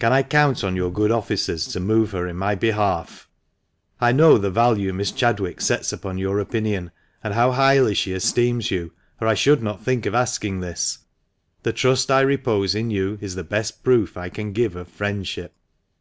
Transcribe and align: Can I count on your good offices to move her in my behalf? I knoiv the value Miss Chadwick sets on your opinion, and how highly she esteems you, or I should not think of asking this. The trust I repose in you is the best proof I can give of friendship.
Can 0.00 0.12
I 0.12 0.24
count 0.24 0.64
on 0.64 0.74
your 0.74 0.90
good 0.90 1.12
offices 1.12 1.68
to 1.68 1.78
move 1.78 2.10
her 2.10 2.26
in 2.26 2.34
my 2.34 2.56
behalf? 2.56 3.28
I 4.00 4.12
knoiv 4.12 4.42
the 4.42 4.50
value 4.50 4.92
Miss 4.92 5.12
Chadwick 5.12 5.60
sets 5.60 5.92
on 5.92 6.18
your 6.18 6.40
opinion, 6.40 6.90
and 7.22 7.34
how 7.34 7.52
highly 7.52 7.94
she 7.94 8.12
esteems 8.12 8.72
you, 8.72 8.90
or 9.20 9.28
I 9.28 9.34
should 9.34 9.62
not 9.62 9.84
think 9.84 10.06
of 10.06 10.14
asking 10.16 10.58
this. 10.58 10.98
The 11.62 11.72
trust 11.72 12.10
I 12.10 12.22
repose 12.22 12.74
in 12.74 12.90
you 12.90 13.16
is 13.20 13.36
the 13.36 13.44
best 13.44 13.84
proof 13.84 14.16
I 14.16 14.28
can 14.28 14.50
give 14.52 14.74
of 14.74 14.88
friendship. 14.88 15.52